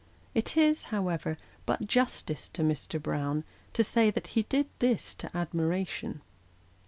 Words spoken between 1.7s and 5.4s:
justice to Mr. Brown to say that he did this to